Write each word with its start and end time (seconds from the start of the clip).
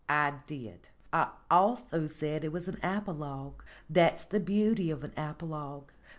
"I 0.09 0.39
did. 0.47 0.89
I 1.13 1.29
also 1.51 2.07
said 2.07 2.43
it 2.43 2.51
was 2.51 2.67
an 2.67 2.79
apologue. 2.81 3.61
That's 3.87 4.23
the 4.23 4.39
beauty 4.39 4.89
of 4.89 5.03
an 5.03 5.13
apologue. 5.15 5.91